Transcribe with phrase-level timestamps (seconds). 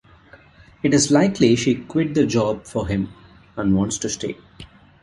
[0.81, 3.13] It is likely she quit the job for him
[3.55, 4.35] and wants to stay.